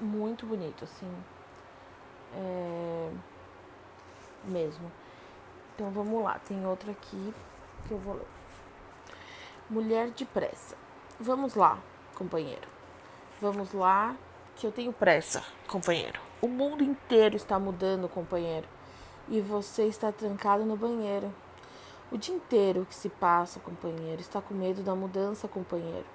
muito 0.00 0.46
bonito, 0.46 0.84
assim. 0.84 1.12
É... 2.34 3.10
Mesmo. 4.44 4.90
Então 5.74 5.90
vamos 5.90 6.22
lá, 6.22 6.38
tem 6.40 6.66
outro 6.66 6.90
aqui 6.90 7.34
que 7.86 7.92
eu 7.92 7.98
vou 7.98 8.14
ler. 8.14 8.26
Mulher 9.68 10.10
de 10.10 10.24
pressa. 10.24 10.76
Vamos 11.18 11.54
lá, 11.54 11.78
companheiro. 12.14 12.68
Vamos 13.40 13.72
lá, 13.72 14.16
que 14.56 14.66
eu 14.66 14.72
tenho 14.72 14.92
pressa, 14.92 15.42
companheiro. 15.66 16.20
O 16.42 16.48
mundo 16.48 16.82
inteiro 16.82 17.36
está 17.36 17.58
mudando, 17.58 18.08
companheiro. 18.08 18.66
E 19.28 19.40
você 19.40 19.84
está 19.84 20.10
trancado 20.10 20.64
no 20.64 20.76
banheiro. 20.76 21.32
O 22.10 22.18
dia 22.18 22.34
inteiro 22.34 22.86
que 22.86 22.94
se 22.94 23.08
passa, 23.08 23.60
companheiro, 23.60 24.20
está 24.20 24.40
com 24.40 24.52
medo 24.52 24.82
da 24.82 24.94
mudança, 24.94 25.46
companheiro. 25.46 26.06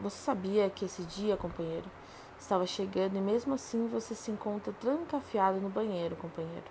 Você 0.00 0.16
sabia 0.16 0.70
que 0.70 0.84
esse 0.84 1.02
dia, 1.02 1.36
companheiro, 1.36 1.90
estava 2.38 2.64
chegando 2.66 3.16
e 3.16 3.20
mesmo 3.20 3.54
assim 3.54 3.88
você 3.88 4.14
se 4.14 4.30
encontra 4.30 4.72
trancafiado 4.74 5.58
no 5.60 5.68
banheiro, 5.68 6.14
companheiro. 6.14 6.66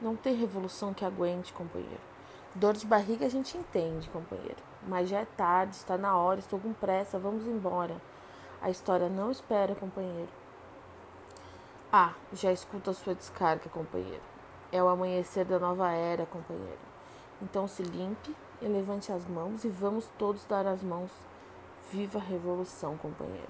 Não 0.00 0.14
tem 0.14 0.34
revolução 0.34 0.92
que 0.92 1.04
aguente, 1.04 1.52
companheiro. 1.52 2.00
Dor 2.54 2.74
de 2.74 2.86
barriga 2.86 3.24
a 3.24 3.30
gente 3.30 3.56
entende, 3.56 4.10
companheiro. 4.10 4.56
Mas 4.86 5.08
já 5.08 5.20
é 5.20 5.24
tarde, 5.24 5.76
está 5.76 5.96
na 5.96 6.16
hora, 6.16 6.38
estou 6.38 6.58
com 6.58 6.72
pressa, 6.72 7.18
vamos 7.18 7.46
embora. 7.46 7.96
A 8.60 8.68
história 8.68 9.08
não 9.08 9.30
espera, 9.30 9.74
companheiro. 9.74 10.28
Ah, 11.90 12.12
já 12.32 12.52
escuta 12.52 12.90
a 12.90 12.94
sua 12.94 13.14
descarga, 13.14 13.70
companheiro. 13.70 14.22
É 14.70 14.82
o 14.82 14.88
amanhecer 14.88 15.44
da 15.44 15.58
nova 15.58 15.90
era, 15.90 16.26
companheiro. 16.26 16.78
Então 17.40 17.66
se 17.66 17.82
limpe 17.82 18.34
e 18.60 18.66
levante 18.66 19.10
as 19.12 19.26
mãos 19.26 19.64
e 19.64 19.68
vamos 19.68 20.10
todos 20.18 20.44
dar 20.44 20.66
as 20.66 20.82
mãos. 20.82 21.10
Viva 21.92 22.18
a 22.18 22.22
revolução, 22.22 22.96
companheiro. 22.98 23.48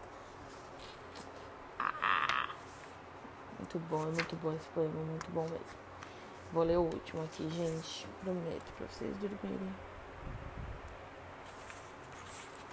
Ah, 1.79 2.49
muito 3.59 3.79
bom, 3.89 4.03
é 4.03 4.07
muito 4.07 4.37
bom 4.37 4.53
esse 4.53 4.69
poema, 4.69 4.93
muito 4.93 5.31
bom 5.31 5.43
mesmo. 5.45 5.87
Vou 6.53 6.63
ler 6.63 6.77
o 6.77 6.83
último 6.83 7.25
aqui, 7.25 7.49
gente. 7.49 8.07
Prometo 8.23 8.73
pra 8.77 8.87
vocês 8.87 9.17
dormirem. 9.17 9.75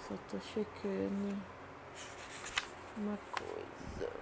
Só 0.06 0.14
tô 0.30 0.38
checando 0.40 1.36
uma 2.96 3.18
coisa. 3.32 4.12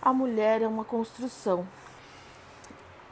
A 0.00 0.12
mulher 0.12 0.62
é 0.62 0.68
uma 0.68 0.84
construção. 0.84 1.66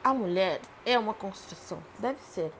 A 0.03 0.13
mulher 0.13 0.61
é 0.85 0.97
uma 0.97 1.13
construção, 1.13 1.83
deve 1.99 2.21
ser. 2.23 2.53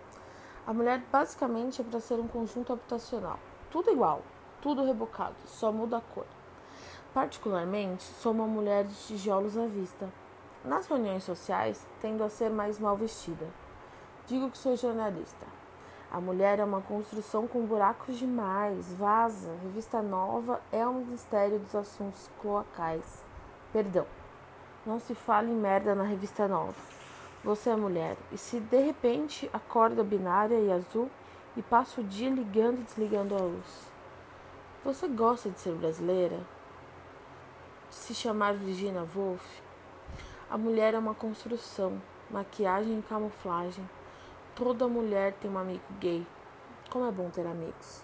A 0.65 0.74
mulher 0.74 1.03
basicamente 1.12 1.82
é 1.82 1.84
para 1.84 2.00
ser 2.00 2.15
um 2.15 2.27
conjunto 2.27 2.72
habitacional. 2.72 3.38
Tudo 3.70 3.91
igual, 3.91 4.22
tudo 4.62 4.86
rebocado, 4.86 5.36
só 5.46 5.74
muda 5.74 5.98
a 5.98 6.01
cor. 6.01 6.25
Particularmente, 7.13 8.03
sou 8.03 8.32
uma 8.32 8.48
mulher 8.48 8.86
de 8.86 8.96
tijolos 8.96 9.58
à 9.58 9.65
vista. 9.67 10.10
Nas 10.63 10.88
reuniões 10.88 11.25
sociais, 11.25 11.86
tendo 12.00 12.24
a 12.24 12.29
ser 12.29 12.50
mais 12.50 12.79
mal 12.79 12.96
vestida. 12.96 13.46
Digo 14.25 14.50
que 14.50 14.58
sou 14.58 14.77
jornalista. 14.77 15.46
A 16.10 16.22
mulher 16.22 16.60
é 16.60 16.63
uma 16.63 16.79
construção 16.79 17.46
com 17.46 17.65
buracos 17.65 18.17
demais. 18.17 18.93
Vaza. 18.93 19.51
Revista 19.63 20.01
nova 20.01 20.62
é 20.72 20.88
o 20.88 20.93
Ministério 20.93 21.60
dos 21.60 21.75
Assuntos 21.75 22.29
Cloacais. 22.41 23.22
Perdão. 23.74 24.05
Não 24.86 25.00
se 25.00 25.13
fala 25.13 25.50
em 25.50 25.55
merda 25.55 25.93
na 25.93 26.03
revista 26.03 26.48
nova. 26.48 26.75
Você 27.44 27.70
é 27.70 27.76
mulher 27.76 28.16
e 28.32 28.38
se 28.38 28.62
de 28.62 28.80
repente 28.80 29.50
acorda 29.52 30.02
binária 30.02 30.58
e 30.58 30.72
azul 30.72 31.12
e 31.58 31.62
passa 31.62 32.00
o 32.00 32.04
dia 32.04 32.30
ligando 32.30 32.80
e 32.80 32.84
desligando 32.84 33.36
a 33.36 33.40
luz. 33.40 33.92
Você 34.86 35.10
gosta 35.10 35.50
de 35.50 35.60
ser 35.60 35.74
brasileira? 35.76 36.40
De 37.90 37.96
se 37.96 38.14
chamar 38.14 38.54
Virginia 38.54 39.06
Woolf? 39.14 39.44
A 40.50 40.58
mulher 40.58 40.94
é 40.94 40.98
uma 40.98 41.14
construção, 41.14 42.02
maquiagem 42.32 43.00
e 43.00 43.02
camuflagem. 43.02 43.90
Toda 44.56 44.88
mulher 44.88 45.34
tem 45.34 45.52
um 45.52 45.58
amigo 45.58 45.84
gay. 46.00 46.26
Como 46.90 47.06
é 47.06 47.12
bom 47.12 47.30
ter 47.30 47.46
amigos. 47.46 48.04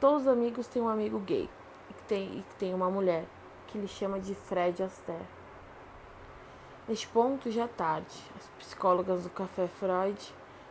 Todos 0.00 0.22
os 0.22 0.28
amigos 0.28 0.66
têm 0.68 0.80
um 0.80 0.88
amigo 0.88 1.18
gay 1.18 1.50
e 1.90 1.92
que 1.92 2.02
tem, 2.04 2.38
e 2.38 2.42
que 2.42 2.54
tem 2.54 2.72
uma 2.72 2.88
mulher 2.88 3.26
que 3.66 3.76
ele 3.76 3.88
chama 3.88 4.18
de 4.18 4.34
Fred 4.34 4.82
Astaire. 4.82 5.33
Neste 6.88 7.08
ponto 7.08 7.50
já 7.50 7.64
é 7.64 7.68
tarde. 7.68 8.14
As 8.36 8.46
psicólogas 8.58 9.24
do 9.24 9.30
Café 9.30 9.66
Freud 9.66 10.20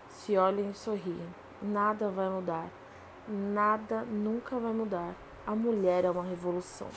se 0.10 0.38
olham 0.38 0.70
e 0.70 0.74
sorriem. 0.74 1.28
Nada 1.62 2.10
vai 2.10 2.30
mudar. 2.30 2.68
Nada 3.28 4.04
nunca 4.04 4.58
vai 4.58 4.74
mudar. 4.74 5.16
A 5.46 5.56
mulher 5.56 6.06
é 6.06 6.12
uma 6.12 6.24
revolução. 6.24 6.88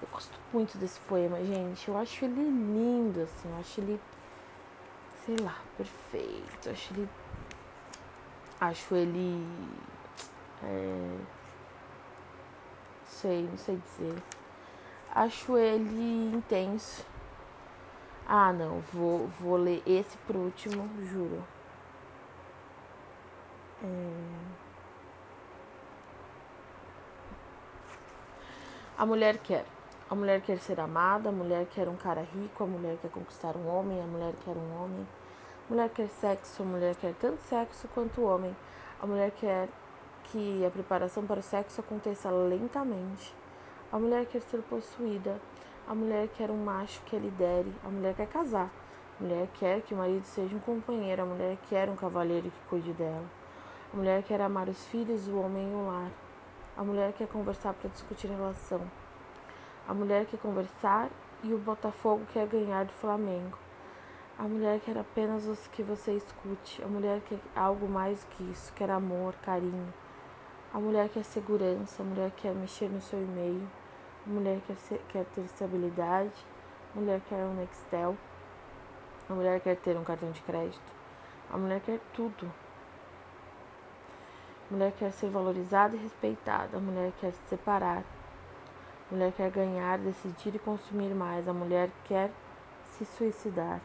Eu 0.00 0.08
gosto 0.10 0.38
muito 0.52 0.78
desse 0.78 0.98
poema, 1.00 1.42
gente. 1.44 1.86
Eu 1.88 1.96
acho 1.98 2.24
ele 2.24 2.42
lindo, 2.42 3.20
assim. 3.20 3.48
Eu 3.48 3.58
acho 3.58 3.80
ele 3.80 4.00
sei 5.24 5.36
lá, 5.38 5.56
perfeito. 5.76 6.70
Acho 6.70 6.94
ele. 6.94 7.08
Acho 8.60 8.94
ele. 8.94 9.46
É, 10.62 11.18
sei, 13.06 13.42
não 13.42 13.56
sei 13.56 13.76
dizer. 13.76 14.22
Acho 15.14 15.56
ele 15.56 16.36
intenso. 16.36 17.04
Ah, 18.26 18.52
não, 18.52 18.80
vou, 18.92 19.28
vou 19.40 19.56
ler 19.56 19.82
esse 19.86 20.16
por 20.18 20.36
último, 20.36 20.88
juro. 21.04 21.44
É... 23.82 24.64
A 28.96 29.04
mulher 29.04 29.38
quer. 29.38 29.66
A 30.08 30.14
mulher 30.14 30.40
quer 30.40 30.58
ser 30.58 30.80
amada, 30.80 31.28
a 31.28 31.32
mulher 31.32 31.66
quer 31.66 31.88
um 31.88 31.96
cara 31.96 32.22
rico, 32.22 32.62
a 32.64 32.66
mulher 32.66 32.96
quer 33.00 33.10
conquistar 33.10 33.56
um 33.56 33.68
homem, 33.68 34.00
a 34.00 34.06
mulher 34.06 34.34
quer 34.44 34.56
um 34.56 34.82
homem. 34.82 35.06
A 35.68 35.72
mulher 35.72 35.88
quer 35.90 36.08
sexo, 36.08 36.62
a 36.62 36.66
mulher 36.66 36.94
quer 36.96 37.14
tanto 37.14 37.42
sexo 37.42 37.88
quanto 37.88 38.20
o 38.20 38.24
homem. 38.24 38.54
A 39.02 39.06
mulher 39.06 39.30
quer 39.32 39.68
que 40.24 40.64
a 40.64 40.70
preparação 40.70 41.26
para 41.26 41.40
o 41.40 41.42
sexo 41.42 41.80
aconteça 41.80 42.30
lentamente. 42.30 43.34
A 43.90 43.98
mulher 43.98 44.26
quer 44.26 44.40
ser 44.42 44.62
possuída. 44.62 45.40
A 45.86 45.94
mulher 45.94 46.28
quer 46.28 46.50
um 46.50 46.64
macho 46.64 47.02
que 47.02 47.14
a 47.14 47.18
lidere. 47.18 47.70
A 47.84 47.88
mulher 47.88 48.14
quer 48.14 48.26
casar. 48.26 48.70
A 49.20 49.22
mulher 49.22 49.48
quer 49.54 49.82
que 49.82 49.92
o 49.92 49.96
marido 49.96 50.24
seja 50.24 50.56
um 50.56 50.60
companheiro. 50.60 51.22
A 51.22 51.26
mulher 51.26 51.58
quer 51.68 51.90
um 51.90 51.96
cavalheiro 51.96 52.50
que 52.50 52.68
cuide 52.70 52.92
dela. 52.94 53.24
A 53.92 53.96
mulher 53.96 54.22
quer 54.22 54.40
amar 54.40 54.68
os 54.68 54.86
filhos, 54.86 55.28
o 55.28 55.38
homem 55.38 55.70
e 55.70 55.74
o 55.74 55.86
lar. 55.86 56.10
A 56.76 56.82
mulher 56.82 57.12
quer 57.12 57.28
conversar 57.28 57.74
para 57.74 57.90
discutir 57.90 58.28
relação. 58.28 58.80
A 59.86 59.92
mulher 59.92 60.24
quer 60.24 60.38
conversar 60.38 61.10
e 61.42 61.52
o 61.52 61.58
Botafogo 61.58 62.24
quer 62.32 62.46
ganhar 62.46 62.86
do 62.86 62.92
Flamengo. 62.92 63.58
A 64.38 64.44
mulher 64.44 64.80
quer 64.80 64.96
apenas 64.96 65.46
o 65.46 65.70
que 65.70 65.82
você 65.82 66.12
escute. 66.12 66.82
A 66.82 66.86
mulher 66.86 67.20
quer 67.20 67.38
algo 67.54 67.86
mais 67.86 68.24
que 68.24 68.42
isso, 68.44 68.72
quer 68.72 68.90
amor, 68.90 69.34
carinho. 69.42 69.92
A 70.72 70.80
mulher 70.80 71.10
quer 71.10 71.22
segurança, 71.22 72.02
a 72.02 72.06
mulher 72.06 72.32
quer 72.32 72.54
mexer 72.54 72.88
no 72.88 73.00
seu 73.00 73.22
e-mail. 73.22 73.68
Mulher 74.26 74.60
quer, 74.66 74.76
ser, 74.76 75.00
quer 75.08 75.24
ter 75.26 75.42
estabilidade. 75.42 76.32
Mulher 76.94 77.20
quer 77.28 77.44
um 77.44 77.54
Nextel. 77.54 78.16
A 79.28 79.34
mulher 79.34 79.60
quer 79.60 79.76
ter 79.76 79.96
um 79.96 80.04
cartão 80.04 80.30
de 80.30 80.40
crédito. 80.42 80.92
A 81.50 81.58
mulher 81.58 81.80
quer 81.80 82.00
tudo. 82.14 82.50
A 84.70 84.74
mulher 84.74 84.92
quer 84.92 85.12
ser 85.12 85.28
valorizada 85.28 85.94
e 85.94 85.98
respeitada. 85.98 86.78
A 86.78 86.80
mulher 86.80 87.12
quer 87.20 87.32
se 87.32 87.42
separar. 87.48 88.02
A 89.10 89.14
mulher 89.14 89.32
quer 89.32 89.50
ganhar, 89.50 89.98
decidir 89.98 90.54
e 90.54 90.58
consumir 90.58 91.14
mais. 91.14 91.46
A 91.46 91.52
mulher 91.52 91.90
quer 92.04 92.30
se 92.92 93.04
suicidar. 93.04 93.80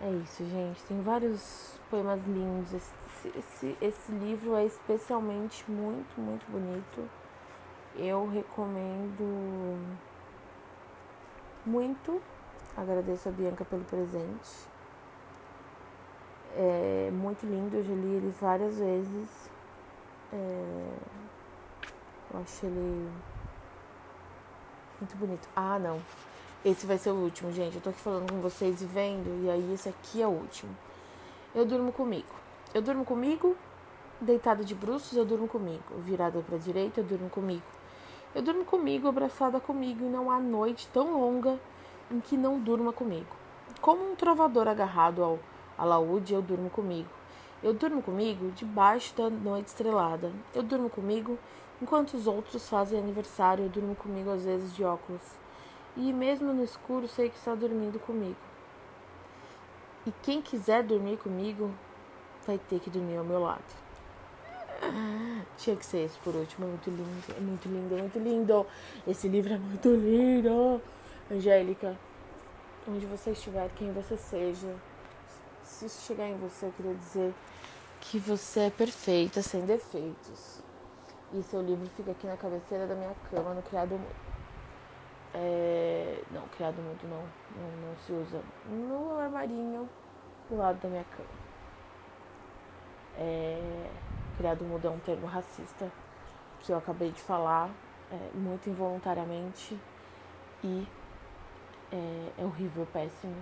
É 0.00 0.10
isso, 0.10 0.44
gente. 0.44 0.82
Tem 0.84 1.00
vários 1.00 1.80
poemas 1.90 2.24
lindos. 2.24 2.72
Esse, 2.72 3.38
esse, 3.38 3.78
esse 3.80 4.12
livro 4.12 4.54
é 4.54 4.64
especialmente 4.64 5.68
muito, 5.68 6.20
muito 6.20 6.44
bonito. 6.50 7.08
Eu 7.96 8.28
recomendo 8.28 9.78
muito. 11.64 12.20
Agradeço 12.76 13.28
a 13.28 13.32
Bianca 13.32 13.64
pelo 13.64 13.84
presente. 13.84 14.50
É 16.56 17.10
muito 17.12 17.46
lindo, 17.46 17.76
eu 17.76 17.84
já 17.84 17.94
li 17.94 18.14
ele 18.14 18.34
várias 18.40 18.78
vezes. 18.78 19.50
É, 20.32 20.92
eu 22.32 22.40
acho 22.40 22.66
ele 22.66 23.10
muito 25.00 25.16
bonito. 25.16 25.48
Ah, 25.54 25.78
não. 25.78 26.00
Esse 26.64 26.86
vai 26.86 26.98
ser 26.98 27.10
o 27.10 27.16
último, 27.16 27.52
gente. 27.52 27.76
Eu 27.76 27.82
tô 27.82 27.90
aqui 27.90 28.00
falando 28.00 28.32
com 28.32 28.40
vocês 28.40 28.80
e 28.82 28.86
vendo, 28.86 29.44
e 29.44 29.50
aí 29.50 29.72
esse 29.72 29.88
aqui 29.88 30.22
é 30.22 30.26
o 30.26 30.30
último. 30.30 30.74
Eu 31.54 31.64
durmo 31.64 31.92
comigo. 31.92 32.34
Eu 32.72 32.82
durmo 32.82 33.04
comigo, 33.04 33.56
deitada 34.20 34.64
de 34.64 34.74
bruços, 34.74 35.16
eu 35.16 35.24
durmo 35.24 35.46
comigo. 35.46 35.94
Virada 35.98 36.40
para 36.40 36.58
direita, 36.58 37.00
eu 37.00 37.04
durmo 37.04 37.30
comigo. 37.30 37.62
Eu 38.34 38.42
durmo 38.42 38.64
comigo, 38.64 39.06
abraçada 39.06 39.60
comigo, 39.60 40.04
e 40.04 40.08
não 40.08 40.28
há 40.30 40.40
noite 40.40 40.88
tão 40.92 41.20
longa 41.20 41.58
em 42.10 42.18
que 42.20 42.36
não 42.36 42.58
durma 42.58 42.92
comigo. 42.92 43.28
Como 43.80 44.10
um 44.10 44.16
trovador 44.16 44.66
agarrado 44.66 45.22
ao 45.22 45.38
alaúde, 45.78 46.34
eu 46.34 46.42
durmo 46.42 46.68
comigo. 46.68 47.08
Eu 47.62 47.72
durmo 47.72 48.02
comigo 48.02 48.50
debaixo 48.50 49.14
da 49.16 49.30
noite 49.30 49.68
estrelada. 49.68 50.32
Eu 50.52 50.62
durmo 50.62 50.90
comigo 50.90 51.38
enquanto 51.80 52.14
os 52.14 52.26
outros 52.26 52.68
fazem 52.68 52.98
aniversário. 52.98 53.66
Eu 53.66 53.68
durmo 53.70 53.94
comigo 53.94 54.30
às 54.30 54.44
vezes 54.44 54.74
de 54.74 54.82
óculos. 54.82 55.22
E 55.96 56.12
mesmo 56.12 56.52
no 56.52 56.64
escuro 56.64 57.06
sei 57.06 57.30
que 57.30 57.36
está 57.36 57.54
dormindo 57.54 58.00
comigo. 58.00 58.36
E 60.04 60.12
quem 60.22 60.42
quiser 60.42 60.82
dormir 60.82 61.18
comigo 61.18 61.70
vai 62.44 62.58
ter 62.58 62.80
que 62.80 62.90
dormir 62.90 63.16
ao 63.16 63.24
meu 63.24 63.40
lado. 63.40 63.62
Tinha 65.56 65.76
que 65.76 65.86
ser 65.86 65.98
esse 66.04 66.18
por 66.18 66.34
último, 66.34 66.66
é 66.66 66.68
muito 66.68 66.90
lindo, 66.90 67.34
é 67.36 67.40
muito 67.40 67.68
lindo, 67.68 67.94
é 67.96 68.00
muito 68.00 68.18
lindo. 68.18 68.66
Esse 69.06 69.28
livro 69.28 69.54
é 69.54 69.58
muito 69.58 69.88
lindo. 69.88 70.80
Angélica, 71.30 71.96
onde 72.86 73.06
você 73.06 73.30
estiver, 73.30 73.70
quem 73.76 73.92
você 73.92 74.16
seja, 74.16 74.74
se 75.62 75.86
isso 75.86 76.06
chegar 76.06 76.28
em 76.28 76.36
você, 76.36 76.66
eu 76.66 76.72
queria 76.72 76.94
dizer 76.94 77.34
que 78.00 78.18
você 78.18 78.60
é 78.60 78.70
perfeita, 78.70 79.40
sem 79.42 79.64
defeitos. 79.64 80.62
E 81.32 81.42
seu 81.42 81.62
livro 81.62 81.88
fica 81.96 82.10
aqui 82.10 82.26
na 82.26 82.36
cabeceira 82.36 82.86
da 82.86 82.94
minha 82.94 83.14
cama, 83.30 83.54
no 83.54 83.62
criado 83.62 83.92
mudo. 83.92 84.14
É... 85.32 86.22
Não, 86.30 86.42
criado 86.48 86.76
mudo 86.76 87.00
não, 87.04 87.22
não, 87.56 87.88
não 87.88 87.96
se 88.06 88.12
usa. 88.12 88.40
No 88.68 89.18
armarinho 89.18 89.88
do 90.48 90.56
lado 90.56 90.78
da 90.80 90.88
minha 90.88 91.04
cama. 91.04 91.28
É... 93.16 93.90
Criado 94.36 94.64
mudo 94.64 94.88
é 94.88 94.90
um 94.90 94.98
termo 94.98 95.26
racista 95.26 95.90
que 96.60 96.72
eu 96.72 96.78
acabei 96.78 97.12
de 97.12 97.20
falar, 97.20 97.70
é, 98.10 98.30
muito 98.34 98.68
involuntariamente 98.68 99.78
e 100.62 100.88
é, 101.92 102.42
é 102.42 102.44
horrível, 102.44 102.86
péssimo. 102.92 103.36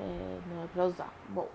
É, 0.00 0.40
não 0.48 0.64
é 0.64 0.66
pra 0.68 0.84
usar. 0.84 1.12
Bom, 1.28 1.48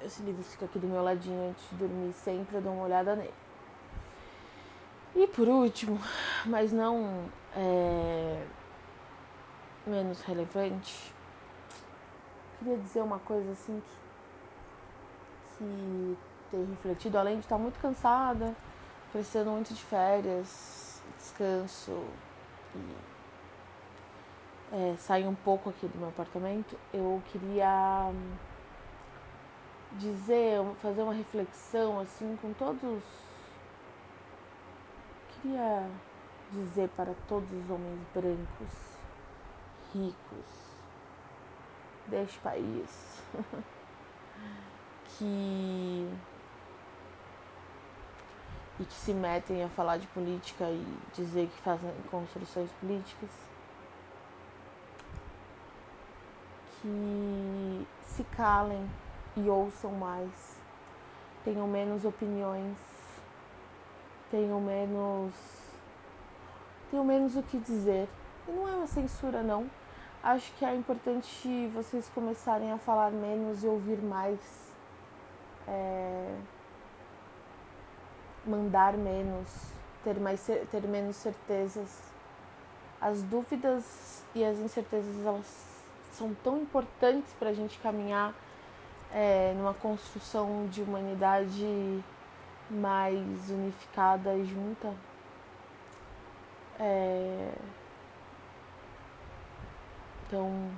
esse 0.00 0.22
livro 0.22 0.42
fica 0.42 0.64
aqui 0.64 0.78
do 0.78 0.86
meu 0.86 1.02
ladinho 1.02 1.50
antes 1.50 1.68
de 1.70 1.76
dormir, 1.76 2.12
sempre 2.12 2.56
eu 2.56 2.62
dou 2.62 2.72
uma 2.72 2.84
olhada 2.84 3.14
nele. 3.16 3.34
E 5.14 5.26
por 5.26 5.46
último, 5.46 5.98
mas 6.46 6.72
não 6.72 7.26
é, 7.54 8.46
menos 9.86 10.22
relevante, 10.22 11.12
queria 12.58 12.78
dizer 12.78 13.02
uma 13.02 13.18
coisa 13.18 13.52
assim 13.52 13.82
que, 15.58 15.58
que 15.58 16.18
tem 16.52 16.64
refletido, 16.66 17.18
além 17.18 17.36
de 17.36 17.40
estar 17.40 17.56
muito 17.56 17.80
cansada, 17.80 18.54
precisando 19.10 19.50
muito 19.50 19.72
de 19.72 19.82
férias, 19.82 21.02
descanso 21.16 22.04
e 22.76 23.12
é, 24.72 24.96
sair 24.98 25.26
um 25.26 25.34
pouco 25.34 25.70
aqui 25.70 25.86
do 25.86 25.98
meu 25.98 26.08
apartamento, 26.08 26.78
eu 26.92 27.22
queria 27.32 28.06
hum, 28.10 28.32
dizer, 29.92 30.62
fazer 30.80 31.02
uma 31.02 31.14
reflexão 31.14 31.98
assim 32.00 32.36
com 32.40 32.52
todos. 32.52 33.02
Queria 35.40 35.88
dizer 36.52 36.88
para 36.90 37.14
todos 37.26 37.50
os 37.50 37.70
homens 37.70 38.00
brancos, 38.14 38.98
ricos 39.92 40.72
deste 42.06 42.38
país 42.40 43.22
que 45.18 46.08
e 48.82 48.84
que 48.84 48.94
se 48.94 49.14
metem 49.14 49.62
a 49.62 49.68
falar 49.68 49.96
de 49.96 50.06
política 50.08 50.64
e 50.64 50.84
dizer 51.14 51.48
que 51.48 51.62
fazem 51.62 51.90
construções 52.10 52.70
políticas 52.80 53.30
que 56.80 57.86
se 58.04 58.24
calem 58.24 58.90
e 59.36 59.48
ouçam 59.48 59.92
mais, 59.92 60.58
tenham 61.44 61.68
menos 61.68 62.04
opiniões, 62.04 62.76
tenham 64.30 64.60
menos. 64.60 65.32
tenham 66.90 67.04
menos 67.04 67.36
o 67.36 67.42
que 67.42 67.58
dizer. 67.58 68.08
E 68.48 68.50
não 68.50 68.68
é 68.68 68.74
uma 68.74 68.86
censura, 68.88 69.42
não. 69.42 69.70
Acho 70.22 70.52
que 70.54 70.64
é 70.64 70.74
importante 70.74 71.68
vocês 71.68 72.08
começarem 72.08 72.72
a 72.72 72.78
falar 72.78 73.12
menos 73.12 73.62
e 73.62 73.66
ouvir 73.68 74.02
mais. 74.02 74.40
É, 75.68 76.36
mandar 78.46 78.94
menos, 78.94 79.48
ter, 80.04 80.18
mais, 80.18 80.40
ter 80.70 80.82
menos 80.82 81.16
certezas. 81.16 82.02
As 83.00 83.22
dúvidas 83.22 84.24
e 84.34 84.44
as 84.44 84.58
incertezas 84.58 85.26
elas 85.26 85.82
são 86.12 86.34
tão 86.42 86.58
importantes 86.58 87.32
para 87.38 87.50
a 87.50 87.52
gente 87.52 87.78
caminhar 87.78 88.34
é, 89.12 89.52
numa 89.56 89.74
construção 89.74 90.66
de 90.68 90.82
humanidade 90.82 92.02
mais 92.70 93.50
unificada 93.50 94.34
e 94.34 94.44
junta. 94.44 94.94
É... 96.78 97.52
Então, 100.26 100.70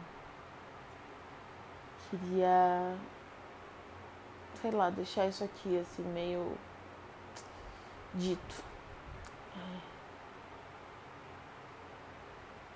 queria, 2.10 2.96
sei 4.60 4.70
lá, 4.72 4.90
deixar 4.90 5.28
isso 5.28 5.44
aqui 5.44 5.78
assim, 5.78 6.02
meio 6.02 6.56
dito. 8.14 8.62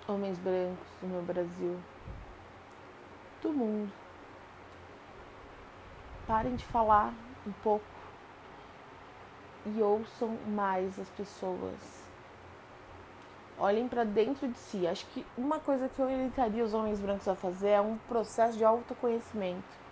Homens 0.06 0.38
brancos 0.38 0.88
do 1.00 1.06
meu 1.06 1.22
Brasil 1.22 1.78
do 3.42 3.52
mundo. 3.52 3.92
Parem 6.26 6.56
de 6.56 6.64
falar 6.64 7.12
um 7.46 7.52
pouco 7.62 7.84
e 9.66 9.82
ouçam 9.82 10.36
mais 10.46 10.98
as 10.98 11.08
pessoas. 11.10 12.08
Olhem 13.58 13.88
para 13.88 14.04
dentro 14.04 14.48
de 14.48 14.58
si. 14.58 14.86
Acho 14.86 15.06
que 15.06 15.26
uma 15.36 15.58
coisa 15.58 15.88
que 15.88 15.98
eu 15.98 16.06
orientaria 16.06 16.64
os 16.64 16.74
homens 16.74 17.00
brancos 17.00 17.28
a 17.28 17.34
fazer 17.34 17.70
é 17.70 17.80
um 17.80 17.96
processo 18.08 18.56
de 18.56 18.64
autoconhecimento. 18.64 19.87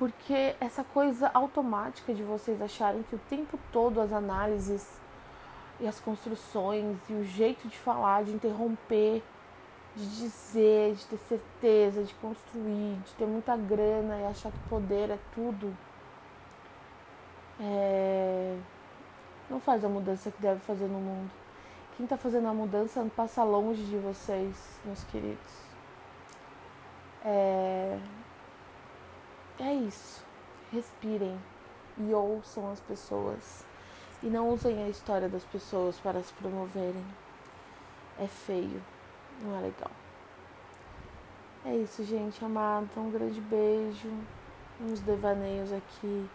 Porque 0.00 0.56
essa 0.58 0.82
coisa 0.82 1.30
automática 1.34 2.14
de 2.14 2.22
vocês 2.22 2.62
acharem 2.62 3.02
que 3.02 3.14
o 3.14 3.20
tempo 3.28 3.58
todo 3.70 4.00
as 4.00 4.14
análises 4.14 4.98
e 5.78 5.86
as 5.86 6.00
construções 6.00 6.96
e 7.10 7.12
o 7.12 7.22
jeito 7.22 7.68
de 7.68 7.76
falar, 7.76 8.24
de 8.24 8.32
interromper, 8.32 9.22
de 9.94 10.06
dizer, 10.06 10.94
de 10.94 11.04
ter 11.04 11.18
certeza, 11.18 12.02
de 12.02 12.14
construir, 12.14 12.96
de 13.04 13.12
ter 13.12 13.26
muita 13.26 13.54
grana 13.58 14.18
e 14.20 14.24
achar 14.24 14.50
que 14.50 14.58
poder 14.70 15.10
é 15.10 15.18
tudo, 15.34 15.76
é... 17.60 18.56
não 19.50 19.60
faz 19.60 19.84
a 19.84 19.88
mudança 19.90 20.30
que 20.30 20.40
deve 20.40 20.60
fazer 20.60 20.86
no 20.86 20.98
mundo. 20.98 21.30
Quem 21.98 22.04
está 22.04 22.16
fazendo 22.16 22.48
a 22.48 22.54
mudança 22.54 23.06
passa 23.14 23.44
longe 23.44 23.84
de 23.84 23.98
vocês, 23.98 24.80
meus 24.82 25.04
queridos. 25.04 25.60
É, 27.22 27.98
é 29.60 29.74
isso. 29.74 30.24
Respirem 30.72 31.38
e 31.98 32.14
ouçam 32.14 32.70
as 32.70 32.80
pessoas. 32.80 33.64
E 34.22 34.26
não 34.26 34.48
usem 34.50 34.82
a 34.82 34.88
história 34.88 35.28
das 35.28 35.44
pessoas 35.44 35.98
para 35.98 36.22
se 36.22 36.32
promoverem. 36.34 37.04
É 38.18 38.26
feio, 38.26 38.82
não 39.42 39.56
é 39.56 39.60
legal. 39.60 39.90
É 41.64 41.76
isso, 41.76 42.02
gente 42.04 42.42
amada. 42.44 42.88
Um 42.96 43.10
grande 43.10 43.40
beijo. 43.40 44.10
Uns 44.80 45.00
devaneios 45.00 45.72
aqui 45.72 46.28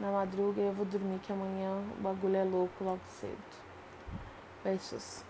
na 0.00 0.10
madruga. 0.10 0.60
Eu 0.60 0.72
vou 0.72 0.84
dormir 0.84 1.20
que 1.20 1.32
amanhã 1.32 1.82
o 1.98 2.02
bagulho 2.02 2.36
é 2.36 2.44
louco 2.44 2.82
logo 2.82 3.00
cedo. 3.06 3.38
Beijos. 4.64 5.29